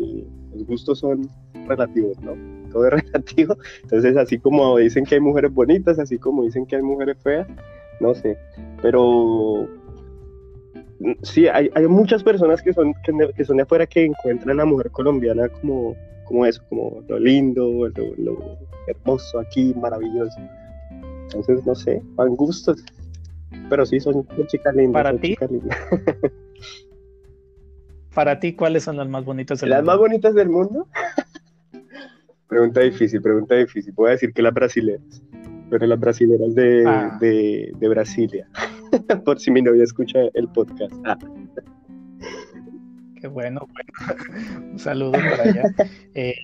eh, 0.00 0.26
los 0.54 0.66
gustos 0.66 0.98
son 1.00 1.28
relativos, 1.66 2.18
¿no? 2.20 2.32
Todo 2.70 2.86
es 2.86 3.04
relativo. 3.04 3.56
Entonces, 3.82 4.16
así 4.16 4.38
como 4.38 4.78
dicen 4.78 5.04
que 5.04 5.16
hay 5.16 5.20
mujeres 5.20 5.52
bonitas, 5.52 5.98
así 5.98 6.18
como 6.18 6.44
dicen 6.44 6.66
que 6.66 6.76
hay 6.76 6.82
mujeres 6.82 7.18
feas, 7.22 7.46
no 8.00 8.14
sé. 8.14 8.38
Pero 8.80 9.68
sí, 11.22 11.48
hay, 11.48 11.70
hay 11.74 11.86
muchas 11.86 12.22
personas 12.22 12.62
que 12.62 12.72
son, 12.72 12.94
que, 13.02 13.44
son 13.44 13.56
de 13.56 13.62
afuera 13.62 13.86
que 13.86 14.04
encuentran 14.04 14.50
a 14.50 14.62
la 14.62 14.64
mujer 14.64 14.90
colombiana 14.90 15.48
como, 15.48 15.96
como 16.24 16.46
eso, 16.46 16.62
como 16.68 17.02
lo 17.08 17.18
lindo, 17.18 17.88
lo, 17.88 18.58
hermoso 18.86 19.38
aquí, 19.38 19.74
maravilloso. 19.80 20.38
Entonces, 21.24 21.64
no 21.64 21.74
sé, 21.74 22.02
van 22.14 22.36
gustos. 22.36 22.84
Pero 23.68 23.86
sí, 23.86 24.00
son, 24.00 24.26
chicas 24.46 24.74
lindas. 24.74 25.02
¿Para 25.02 25.18
ti? 25.18 25.36
Para 28.14 28.40
ti, 28.40 28.54
¿cuáles 28.54 28.82
son 28.84 28.96
las 28.96 29.08
más 29.08 29.24
bonitas 29.24 29.60
del 29.60 29.70
¿Las 29.70 29.84
más 29.84 29.96
bonitas 29.96 30.34
del 30.34 30.48
mundo? 30.48 30.88
pregunta 32.48 32.80
difícil, 32.80 33.22
pregunta 33.22 33.54
difícil. 33.54 33.92
Voy 33.94 34.08
a 34.08 34.12
decir 34.12 34.32
que 34.32 34.42
las 34.42 34.52
brasileras, 34.52 35.22
pero 35.70 35.86
las 35.86 36.00
brasileras 36.00 36.54
de, 36.54 36.84
ah. 36.86 37.16
de, 37.20 37.72
de 37.78 37.88
Brasilia. 37.88 38.48
Por 39.24 39.38
si 39.38 39.50
mi 39.50 39.62
novia 39.62 39.84
escucha 39.84 40.18
el 40.34 40.48
podcast. 40.48 40.94
Ah. 41.04 41.18
Qué 43.20 43.26
bueno, 43.26 43.66
Un 44.72 44.78
saludo 44.78 45.12
para 45.12 45.42
allá. 45.42 45.62
Eh, 46.14 46.34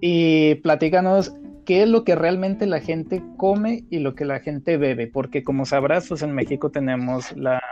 y 0.00 0.54
platícanos 0.56 1.34
qué 1.70 1.82
es 1.82 1.88
lo 1.88 2.04
que 2.04 2.16
realmente 2.16 2.66
la 2.66 2.80
gente 2.80 3.22
come 3.36 3.84
y 3.90 3.98
lo 3.98 4.14
que 4.14 4.24
la 4.24 4.40
gente 4.40 4.76
bebe, 4.76 5.06
porque 5.06 5.44
como 5.44 5.64
sabrás, 5.64 6.08
pues 6.08 6.22
en 6.22 6.32
México 6.32 6.70
tenemos 6.70 7.30
la 7.36 7.62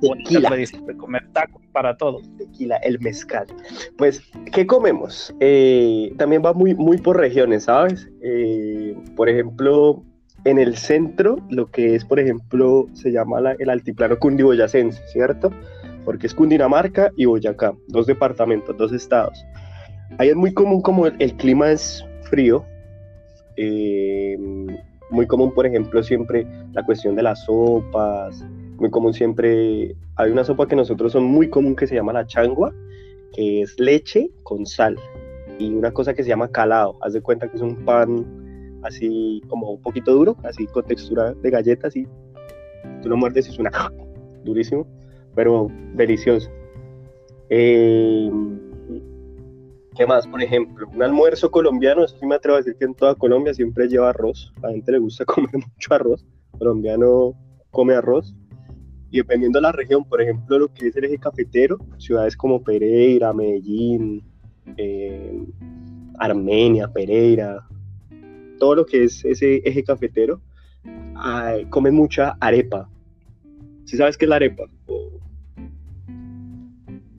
tequila 0.00 0.50
de 0.54 0.96
comer 0.96 1.26
tacos 1.32 1.62
para 1.72 1.96
todo. 1.96 2.20
tequila, 2.36 2.76
el 2.78 3.00
mezcal. 3.00 3.46
Pues, 3.96 4.22
¿qué 4.52 4.66
comemos? 4.66 5.34
Eh, 5.40 6.12
también 6.18 6.42
va 6.44 6.52
muy, 6.52 6.74
muy 6.74 6.98
por 6.98 7.16
regiones, 7.16 7.64
¿sabes? 7.64 8.10
Eh, 8.22 8.96
por 9.16 9.28
ejemplo, 9.28 10.04
en 10.44 10.58
el 10.58 10.76
centro, 10.76 11.36
lo 11.50 11.70
que 11.70 11.94
es, 11.94 12.04
por 12.04 12.20
ejemplo, 12.20 12.86
se 12.92 13.10
llama 13.10 13.38
el 13.58 13.70
altiplano 13.70 14.18
cundiboyacense, 14.18 15.02
¿cierto? 15.08 15.50
Porque 16.04 16.26
es 16.26 16.34
Cundinamarca 16.34 17.12
y 17.16 17.26
Boyacá, 17.26 17.74
dos 17.88 18.06
departamentos, 18.06 18.76
dos 18.76 18.92
estados. 18.92 19.44
Ahí 20.18 20.28
es 20.28 20.36
muy 20.36 20.54
común 20.54 20.80
como 20.80 21.06
el, 21.06 21.34
clima 21.36 21.70
es 21.70 22.04
frío, 22.30 22.64
eh, 23.56 24.38
muy 25.10 25.26
común, 25.26 25.52
por 25.52 25.66
ejemplo, 25.66 26.02
siempre 26.02 26.46
la 26.72 26.84
cuestión 26.84 27.14
de 27.14 27.22
las 27.22 27.44
sopas, 27.44 28.44
muy 28.78 28.90
común 28.90 29.12
siempre, 29.12 29.96
hay 30.16 30.30
una 30.30 30.44
sopa 30.44 30.66
que 30.66 30.76
nosotros 30.76 31.12
son 31.12 31.24
muy 31.24 31.48
común 31.48 31.74
que 31.74 31.86
se 31.86 31.94
llama 31.94 32.12
la 32.12 32.26
changua, 32.26 32.72
que 33.34 33.62
es 33.62 33.78
leche 33.78 34.30
con 34.44 34.64
sal, 34.66 34.96
y 35.58 35.70
una 35.70 35.90
cosa 35.92 36.14
que 36.14 36.22
se 36.22 36.28
llama 36.28 36.48
calado, 36.48 36.96
haz 37.02 37.12
de 37.12 37.20
cuenta 37.20 37.48
que 37.48 37.56
es 37.56 37.62
un 37.62 37.84
pan 37.84 38.24
así 38.88 39.42
como 39.48 39.70
un 39.70 39.82
poquito 39.82 40.12
duro, 40.12 40.36
así 40.44 40.66
con 40.66 40.84
textura 40.84 41.32
de 41.34 41.50
galleta, 41.50 41.88
así. 41.88 42.06
Tú 43.02 43.08
lo 43.08 43.16
muerdes 43.16 43.48
y 43.48 43.52
suena 43.52 43.70
durísimo, 44.44 44.86
pero 45.34 45.68
delicioso. 45.94 46.50
Eh, 47.50 48.30
¿Qué 49.96 50.06
más? 50.06 50.26
Por 50.26 50.40
ejemplo, 50.42 50.88
un 50.94 51.02
almuerzo 51.02 51.50
colombiano, 51.50 52.04
eso 52.04 52.16
sí 52.18 52.26
me 52.26 52.36
atrevo 52.36 52.56
a 52.56 52.58
decir 52.58 52.76
que 52.76 52.84
en 52.84 52.94
toda 52.94 53.16
Colombia 53.16 53.52
siempre 53.52 53.88
lleva 53.88 54.10
arroz. 54.10 54.52
A 54.62 54.68
la 54.68 54.72
gente 54.72 54.92
le 54.92 54.98
gusta 54.98 55.24
comer 55.26 55.50
mucho 55.54 55.94
arroz. 55.94 56.24
Colombiano 56.56 57.34
come 57.70 57.94
arroz. 57.94 58.34
Y 59.10 59.18
dependiendo 59.18 59.58
de 59.58 59.62
la 59.62 59.72
región, 59.72 60.04
por 60.04 60.22
ejemplo, 60.22 60.58
lo 60.58 60.72
que 60.72 60.88
es 60.88 60.96
el 60.96 61.06
eje 61.06 61.18
cafetero, 61.18 61.78
ciudades 61.96 62.36
como 62.36 62.62
Pereira, 62.62 63.32
Medellín, 63.32 64.22
eh, 64.76 65.44
Armenia, 66.18 66.88
Pereira, 66.88 67.66
todo 68.58 68.74
lo 68.74 68.86
que 68.86 69.04
es 69.04 69.24
ese 69.24 69.56
eje 69.64 69.84
cafetero, 69.84 70.40
comen 71.70 71.94
mucha 71.94 72.36
arepa. 72.40 72.88
¿Sí 73.84 73.96
sabes 73.96 74.18
qué 74.18 74.26
es 74.26 74.28
la 74.28 74.36
arepa? 74.36 74.64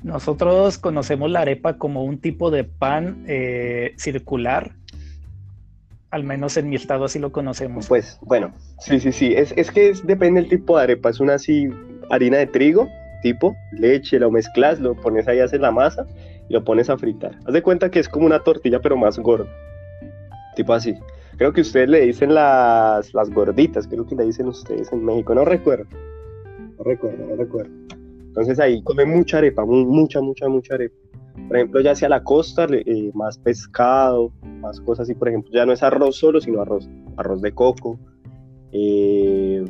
Nosotros 0.03 0.77
conocemos 0.77 1.29
la 1.29 1.41
arepa 1.41 1.77
como 1.77 2.03
un 2.03 2.19
tipo 2.19 2.51
de 2.51 2.63
pan 2.63 3.25
eh, 3.27 3.93
circular. 3.97 4.71
Al 6.09 6.23
menos 6.23 6.57
en 6.57 6.69
mi 6.69 6.75
estado 6.75 7.05
así 7.05 7.19
lo 7.19 7.31
conocemos. 7.31 7.87
Pues 7.87 8.17
bueno, 8.21 8.53
sí, 8.79 8.99
sí, 8.99 9.11
sí. 9.11 9.33
Es, 9.35 9.53
es 9.55 9.69
que 9.69 9.93
depende 10.03 10.41
del 10.41 10.49
tipo 10.49 10.77
de 10.77 10.83
arepa. 10.83 11.09
Es 11.09 11.19
una 11.19 11.35
así 11.35 11.69
harina 12.09 12.37
de 12.37 12.47
trigo, 12.47 12.87
tipo 13.21 13.55
leche, 13.71 14.17
lo 14.19 14.31
mezclas, 14.31 14.79
lo 14.79 14.95
pones 14.95 15.27
ahí, 15.27 15.39
haces 15.39 15.59
la 15.59 15.71
masa 15.71 16.07
y 16.47 16.53
lo 16.53 16.63
pones 16.63 16.89
a 16.89 16.97
fritar. 16.97 17.37
Haz 17.45 17.53
de 17.53 17.61
cuenta 17.61 17.91
que 17.91 17.99
es 17.99 18.09
como 18.09 18.25
una 18.25 18.39
tortilla, 18.39 18.79
pero 18.79 18.97
más 18.97 19.19
gorda. 19.19 19.45
Tipo 20.55 20.73
así. 20.73 20.95
Creo 21.39 21.53
que 21.53 21.61
ustedes 21.61 21.87
le 21.87 22.01
dicen 22.01 22.33
las, 22.33 23.13
las 23.13 23.29
gorditas, 23.29 23.87
creo 23.87 24.05
que 24.05 24.13
le 24.13 24.25
dicen 24.25 24.47
ustedes 24.47 24.91
en 24.91 25.05
México, 25.05 25.33
no 25.33 25.45
recuerdo. 25.45 25.85
No 26.77 26.83
recuerdo, 26.83 27.25
no 27.27 27.35
recuerdo. 27.37 27.71
Entonces 28.27 28.59
ahí 28.59 28.83
comen 28.83 29.09
mucha 29.09 29.37
arepa, 29.37 29.63
mucha, 29.63 30.19
mucha, 30.19 30.49
mucha 30.49 30.73
arepa. 30.73 30.97
Por 31.47 31.55
ejemplo, 31.55 31.79
ya 31.79 31.91
hacia 31.91 32.09
la 32.09 32.25
costa, 32.25 32.67
eh, 32.69 33.11
más 33.13 33.37
pescado, 33.37 34.33
más 34.59 34.81
cosas 34.81 35.03
así. 35.03 35.15
Por 35.15 35.29
ejemplo, 35.29 35.49
ya 35.53 35.65
no 35.65 35.71
es 35.71 35.81
arroz 35.81 36.17
solo, 36.17 36.41
sino 36.41 36.61
arroz, 36.61 36.89
arroz 37.15 37.41
de 37.41 37.53
coco. 37.53 37.97
Eh, 38.73 39.63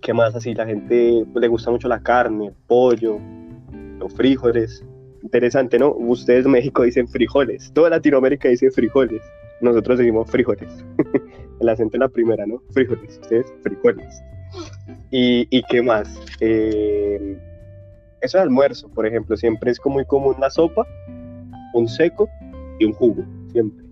¿Qué 0.00 0.14
más 0.14 0.36
así? 0.36 0.54
La 0.54 0.66
gente 0.66 1.26
pues, 1.32 1.42
le 1.42 1.48
gusta 1.48 1.72
mucho 1.72 1.88
la 1.88 2.04
carne, 2.04 2.52
pollo, 2.68 3.18
los 3.98 4.14
frijoles. 4.14 4.84
Interesante, 5.24 5.76
¿no? 5.80 5.92
Ustedes 5.92 6.46
México 6.46 6.84
dicen 6.84 7.08
frijoles. 7.08 7.72
Toda 7.72 7.90
Latinoamérica 7.90 8.48
dice 8.48 8.70
frijoles 8.70 9.22
nosotros 9.62 9.98
decimos 9.98 10.30
frijoles. 10.30 10.84
el 11.60 11.68
acento 11.68 11.96
en 11.96 12.00
la 12.00 12.08
primera, 12.08 12.44
¿no? 12.46 12.60
Frijoles, 12.70 13.18
ustedes 13.22 13.52
frijoles. 13.62 14.22
¿Y, 15.10 15.46
y 15.50 15.62
qué 15.64 15.80
más? 15.80 16.20
Eh, 16.40 17.38
eso 18.20 18.38
es 18.38 18.42
almuerzo, 18.42 18.88
por 18.88 19.06
ejemplo, 19.06 19.36
siempre 19.36 19.70
es 19.70 19.78
muy 19.84 20.04
común 20.04 20.36
la 20.40 20.50
sopa, 20.50 20.86
un 21.74 21.88
seco 21.88 22.28
y 22.78 22.84
un 22.84 22.92
jugo, 22.92 23.24
siempre. 23.50 23.84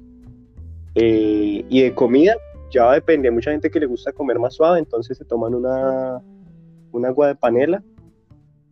Eh, 0.94 1.64
y 1.68 1.82
de 1.82 1.94
comida, 1.94 2.36
ya 2.70 2.92
depende, 2.92 3.28
hay 3.28 3.34
mucha 3.34 3.50
gente 3.50 3.70
que 3.70 3.80
le 3.80 3.86
gusta 3.86 4.12
comer 4.12 4.38
más 4.38 4.54
suave, 4.54 4.78
entonces 4.78 5.18
se 5.18 5.24
toman 5.24 5.54
una, 5.54 6.20
un 6.92 7.06
agua 7.06 7.28
de 7.28 7.34
panela, 7.34 7.82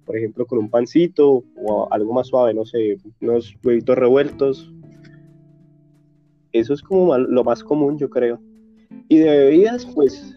por 0.05 0.17
ejemplo, 0.17 0.47
con 0.47 0.59
un 0.59 0.71
pancito 0.71 1.45
o 1.57 1.89
algo 1.91 2.13
más 2.13 2.29
suave, 2.29 2.55
no 2.55 2.65
sé, 2.65 2.97
unos 3.21 3.55
huevitos 3.63 3.97
revueltos, 3.99 4.73
eso 6.59 6.75
es 6.75 6.83
como 6.83 7.17
lo 7.17 7.45
más 7.45 7.63
común, 7.63 7.99
yo 7.99 8.09
creo. 8.11 8.41
Y 9.09 9.19
de 9.19 9.39
bebidas, 9.39 9.87
pues, 9.95 10.35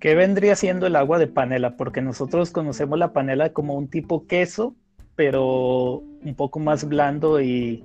¿Qué 0.00 0.14
vendría 0.14 0.54
siendo 0.54 0.86
el 0.86 0.96
agua 0.96 1.18
de 1.18 1.26
panela? 1.26 1.76
Porque 1.76 2.02
nosotros 2.02 2.50
conocemos 2.50 2.98
la 2.98 3.12
panela 3.12 3.52
como 3.52 3.74
un 3.74 3.88
tipo 3.88 4.26
queso, 4.26 4.74
pero 5.16 6.02
un 6.22 6.34
poco 6.36 6.58
más 6.58 6.86
blando 6.86 7.40
y, 7.40 7.84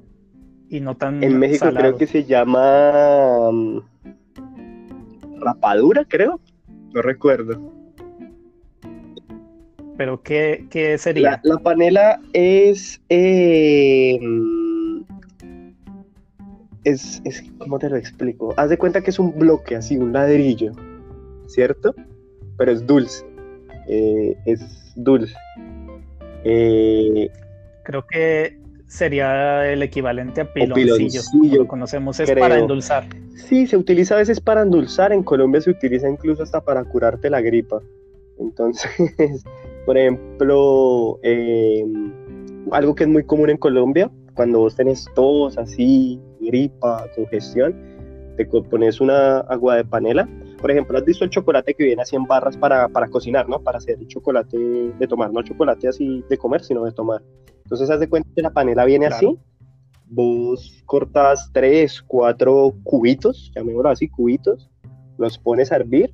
no 0.69 0.97
tan. 0.97 1.23
En 1.23 1.39
México 1.39 1.69
creo 1.73 1.95
que 1.95 2.07
se 2.07 2.25
llama 2.25 3.51
mm, 3.51 3.79
rapadura, 5.39 6.05
creo. 6.05 6.39
No 6.93 7.01
recuerdo. 7.01 7.71
¿Pero 9.95 10.21
qué, 10.21 10.95
sería? 10.97 11.39
La, 11.43 11.57
panela 11.57 12.19
es. 12.33 13.01
Eh, 13.09 14.19
es, 16.83 17.21
es, 17.25 17.43
¿cómo 17.57 17.79
te 17.79 17.89
lo 17.89 17.97
explico? 17.97 18.53
Haz 18.57 18.69
de 18.69 18.77
cuenta 18.77 19.01
que 19.01 19.09
es 19.09 19.19
un 19.19 19.37
bloque, 19.37 19.75
así, 19.75 19.97
un 19.97 20.13
ladrillo, 20.13 20.71
¿cierto? 21.47 21.93
Pero 22.57 22.71
es 22.71 22.85
dulce, 22.85 23.25
eh, 23.87 24.35
es 24.45 24.93
dulce. 24.95 25.35
Eh, 26.43 27.29
Creo 27.83 28.05
que 28.05 28.57
sería 28.87 29.71
el 29.71 29.83
equivalente 29.83 30.41
a 30.41 30.53
piloncillo, 30.53 31.21
lo 31.57 31.67
conocemos, 31.67 32.19
es 32.19 32.31
para 32.31 32.57
endulzar. 32.57 33.05
Sí, 33.35 33.67
se 33.67 33.77
utiliza 33.77 34.15
a 34.15 34.17
veces 34.17 34.39
para 34.41 34.61
endulzar, 34.61 35.13
en 35.13 35.23
Colombia 35.23 35.61
se 35.61 35.69
utiliza 35.69 36.09
incluso 36.09 36.43
hasta 36.43 36.61
para 36.61 36.83
curarte 36.83 37.29
la 37.29 37.41
gripa. 37.41 37.81
Entonces, 38.39 38.91
por 39.85 39.97
ejemplo, 39.97 41.19
eh, 41.23 41.85
algo 42.71 42.95
que 42.95 43.03
es 43.03 43.09
muy 43.09 43.23
común 43.23 43.49
en 43.49 43.57
Colombia, 43.57 44.09
cuando 44.39 44.59
vos 44.59 44.73
tenés 44.73 45.05
tos 45.15 45.57
así, 45.57 46.17
gripa, 46.39 47.05
congestión, 47.13 47.75
te 48.37 48.45
pones 48.45 49.01
una 49.01 49.39
agua 49.39 49.75
de 49.75 49.83
panela. 49.83 50.29
Por 50.61 50.71
ejemplo, 50.71 50.97
has 50.97 51.03
visto 51.03 51.25
el 51.25 51.29
chocolate 51.29 51.73
que 51.73 51.83
viene 51.83 52.03
así 52.03 52.15
en 52.15 52.23
barras 52.23 52.55
para, 52.55 52.87
para 52.87 53.09
cocinar, 53.09 53.49
¿no? 53.49 53.61
Para 53.61 53.79
hacer 53.79 53.97
chocolate 54.07 54.57
de 54.57 55.07
tomar, 55.09 55.33
no 55.33 55.43
chocolate 55.43 55.89
así 55.89 56.23
de 56.29 56.37
comer, 56.37 56.63
sino 56.63 56.85
de 56.85 56.93
tomar. 56.93 57.21
Entonces, 57.65 57.89
haz 57.89 57.99
de 57.99 58.07
cuenta 58.07 58.29
que 58.33 58.41
la 58.41 58.51
panela 58.51 58.85
viene 58.85 59.07
así. 59.07 59.37
Vos 60.05 60.81
cortas 60.85 61.49
tres, 61.51 62.01
cuatro 62.01 62.73
cubitos, 62.83 63.51
llamémoslo 63.53 63.89
así, 63.89 64.07
cubitos, 64.07 64.71
los 65.17 65.37
pones 65.37 65.69
a 65.73 65.75
hervir 65.75 66.13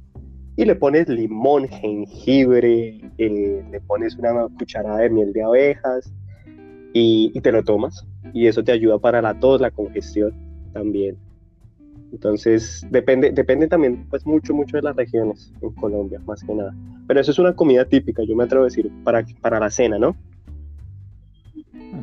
y 0.55 0.65
le 0.65 0.73
pones 0.73 1.07
limón, 1.09 1.67
jengibre, 1.67 3.01
eh, 3.19 3.63
le 3.69 3.81
pones 3.81 4.15
una 4.15 4.47
cucharada 4.57 5.01
de 5.01 5.11
miel 5.11 5.31
de 5.31 5.43
abejas 5.43 6.11
y, 6.95 7.29
y 7.33 7.41
te 7.41 7.51
lo 7.51 7.61
tomas 7.61 8.07
y 8.33 8.47
eso 8.47 8.63
te 8.63 8.71
ayuda 8.71 8.97
para 8.97 9.21
la 9.21 9.37
tos, 9.37 9.59
la 9.59 9.69
congestión 9.69 10.33
también. 10.71 11.17
Entonces, 12.13 12.87
depende, 12.89 13.31
depende 13.31 13.67
también 13.67 14.07
pues 14.09 14.25
mucho, 14.25 14.53
mucho 14.53 14.77
de 14.77 14.83
las 14.83 14.95
regiones 14.95 15.51
en 15.61 15.71
Colombia, 15.71 16.21
más 16.25 16.41
que 16.41 16.53
nada. 16.53 16.73
Pero 17.05 17.19
eso 17.19 17.31
es 17.31 17.39
una 17.39 17.53
comida 17.53 17.83
típica, 17.83 18.23
yo 18.23 18.33
me 18.33 18.45
atrevo 18.45 18.63
a 18.63 18.67
decir, 18.67 18.89
para, 19.03 19.25
para 19.41 19.59
la 19.59 19.69
cena, 19.69 19.99
¿no? 19.99 20.15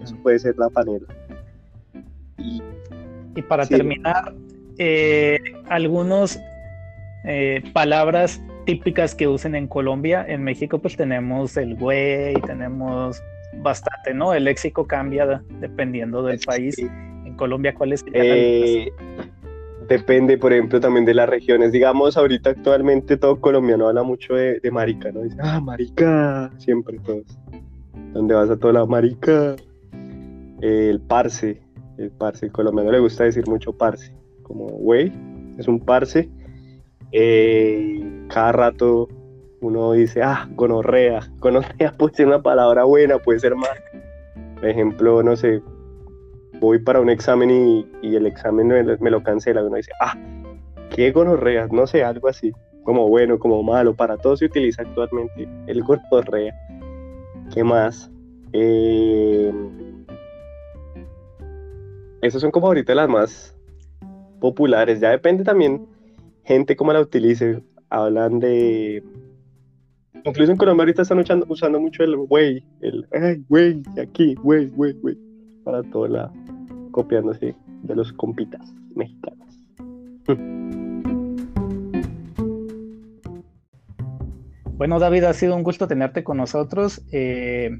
Eso 0.02 0.14
puede 0.22 0.38
ser 0.38 0.58
la 0.58 0.68
panela. 0.68 1.06
Y, 2.36 2.60
para 3.48 3.66
terminar, 3.66 4.34
eh, 4.76 5.38
algunos 5.70 6.38
eh, 7.24 7.62
palabras 7.72 8.42
típicas 8.66 9.14
que 9.14 9.26
usen 9.26 9.54
en 9.54 9.68
Colombia. 9.68 10.22
En 10.28 10.44
México 10.44 10.78
pues 10.78 10.96
tenemos 10.96 11.56
el 11.56 11.76
güey, 11.76 12.34
tenemos 12.42 13.22
bastante, 13.54 14.14
¿no? 14.14 14.34
El 14.34 14.44
léxico 14.44 14.86
cambia 14.86 15.42
dependiendo 15.60 16.22
del 16.22 16.40
país. 16.40 16.78
En 16.78 17.36
Colombia, 17.36 17.74
¿cuáles 17.74 18.04
eh, 18.12 18.90
Depende, 19.88 20.38
por 20.38 20.52
ejemplo, 20.52 20.80
también 20.80 21.04
de 21.04 21.14
las 21.14 21.28
regiones. 21.28 21.72
Digamos, 21.72 22.16
ahorita 22.16 22.50
actualmente 22.50 23.16
todo 23.16 23.40
colombiano 23.40 23.88
habla 23.88 24.02
mucho 24.02 24.34
de, 24.34 24.60
marica, 24.70 25.10
¿no? 25.12 25.22
Dice, 25.22 25.36
ah, 25.40 25.60
marica, 25.60 26.50
siempre 26.58 26.98
todos. 27.00 27.26
¿Dónde 28.12 28.34
vas 28.34 28.50
a 28.50 28.56
toda 28.56 28.74
la 28.74 28.86
marica? 28.86 29.56
el 30.62 31.00
parce, 31.00 31.60
el 31.98 32.10
parce, 32.12 32.46
el 32.46 32.52
colombiano 32.52 32.92
le 32.92 33.00
gusta 33.00 33.24
decir 33.24 33.46
mucho 33.48 33.72
parce, 33.72 34.14
como 34.44 34.66
güey, 34.66 35.12
es 35.58 35.68
un 35.68 35.80
parce. 35.80 36.30
Eh, 37.10 38.00
cada 38.28 38.52
rato 38.52 39.08
uno 39.62 39.92
dice, 39.92 40.22
ah, 40.22 40.48
gonorrea, 40.54 41.20
gonorrea 41.38 41.92
puede 41.98 42.14
ser 42.14 42.26
una 42.26 42.42
palabra 42.42 42.84
buena, 42.84 43.18
puede 43.18 43.38
ser 43.38 43.54
mal. 43.54 43.78
Por 44.56 44.68
ejemplo, 44.68 45.22
no 45.22 45.36
sé, 45.36 45.62
voy 46.60 46.80
para 46.80 47.00
un 47.00 47.08
examen 47.08 47.50
y, 47.50 48.14
el 48.14 48.26
examen 48.26 48.68
me, 48.68 49.10
lo 49.10 49.22
cancela, 49.22 49.64
uno 49.64 49.76
dice, 49.76 49.92
ah, 50.00 50.14
qué 50.90 51.12
gonorrea, 51.12 51.68
no 51.70 51.86
sé, 51.86 52.04
algo 52.04 52.28
así, 52.28 52.52
como 52.82 53.08
bueno, 53.08 53.38
como 53.38 53.62
malo, 53.62 53.94
para 53.94 54.18
todo 54.18 54.36
se 54.36 54.46
utiliza 54.46 54.82
actualmente 54.82 55.48
el 55.66 55.82
gonorrea. 55.82 56.54
¿Qué 57.54 57.62
más? 57.62 58.10
Eh, 58.52 59.52
esas 62.20 62.40
son 62.40 62.50
como 62.50 62.66
ahorita 62.66 62.94
las 62.94 63.08
más 63.08 63.56
populares, 64.40 65.00
ya 65.00 65.10
depende 65.10 65.44
también 65.44 65.86
gente 66.44 66.74
cómo 66.74 66.92
la 66.92 67.00
utilice, 67.00 67.62
hablan 67.90 68.40
de... 68.40 69.04
Incluso 70.24 70.52
en 70.52 70.58
Colombia 70.58 70.82
ahorita 70.82 71.02
están 71.02 71.18
usando, 71.18 71.80
mucho 71.80 72.04
el 72.04 72.16
güey, 72.16 72.64
el 72.80 73.06
ay, 73.12 73.44
güey, 73.48 73.82
aquí, 74.00 74.34
güey, 74.34 74.68
güey, 74.68 74.92
güey, 74.94 75.18
para 75.64 75.82
todo 75.82 76.06
la 76.06 76.30
copiándose 76.92 77.56
de 77.82 77.96
los 77.96 78.12
compitas 78.12 78.72
mexicanos. 78.94 79.64
Bueno, 84.82 84.98
David, 84.98 85.22
ha 85.22 85.32
sido 85.32 85.54
un 85.54 85.62
gusto 85.62 85.86
tenerte 85.86 86.24
con 86.24 86.38
nosotros. 86.38 87.04
Eh, 87.12 87.70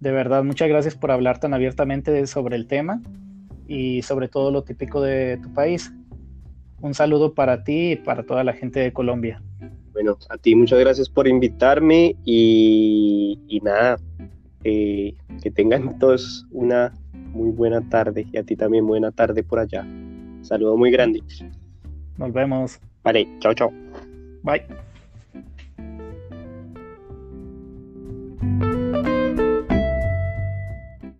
de 0.00 0.10
verdad, 0.10 0.42
muchas 0.42 0.68
gracias 0.68 0.96
por 0.96 1.12
hablar 1.12 1.38
tan 1.38 1.54
abiertamente 1.54 2.26
sobre 2.26 2.56
el 2.56 2.66
tema 2.66 3.00
y 3.68 4.02
sobre 4.02 4.26
todo 4.26 4.50
lo 4.50 4.64
típico 4.64 5.00
de 5.00 5.38
tu 5.40 5.54
país. 5.54 5.94
Un 6.80 6.94
saludo 6.94 7.34
para 7.34 7.62
ti 7.62 7.92
y 7.92 7.96
para 7.96 8.24
toda 8.24 8.42
la 8.42 8.54
gente 8.54 8.80
de 8.80 8.92
Colombia. 8.92 9.40
Bueno, 10.02 10.18
a 10.30 10.36
ti 10.36 10.56
muchas 10.56 10.80
gracias 10.80 11.08
por 11.08 11.28
invitarme 11.28 12.16
y, 12.24 13.60
nada, 13.62 14.00
eh, 14.64 15.14
que 15.40 15.52
tengan 15.52 15.96
todos 16.00 16.44
una 16.50 16.92
muy 17.12 17.52
buena 17.52 17.88
tarde 17.88 18.26
y 18.32 18.36
a 18.36 18.42
ti 18.42 18.56
también 18.56 18.84
buena 18.84 19.12
tarde 19.12 19.44
por 19.44 19.60
allá. 19.60 19.86
Saludo 20.40 20.76
muy 20.76 20.90
grande. 20.90 21.22
Nos 22.16 22.32
vemos. 22.32 22.80
Vale, 23.04 23.28
chao, 23.38 23.54
chao. 23.54 23.72
Bye. 24.42 24.64